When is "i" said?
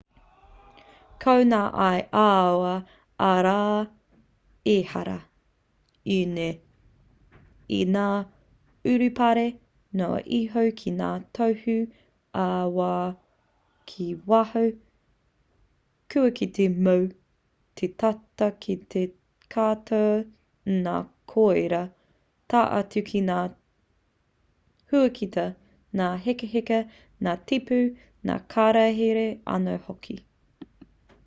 7.79-7.81